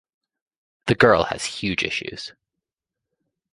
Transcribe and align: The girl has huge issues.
The 0.87 0.95
girl 0.95 1.25
has 1.25 1.45
huge 1.45 1.83
issues. 1.83 2.33